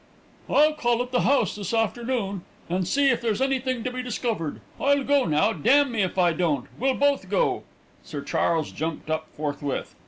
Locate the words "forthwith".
9.37-9.93